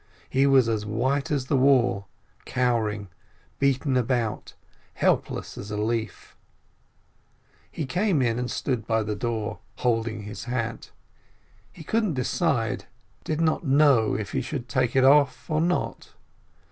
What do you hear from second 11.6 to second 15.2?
he couldn't decide, did not know if he should take it